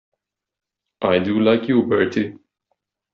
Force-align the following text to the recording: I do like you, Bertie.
I 1.03 1.19
do 1.19 1.39
like 1.41 1.67
you, 1.67 1.83
Bertie. 1.83 2.35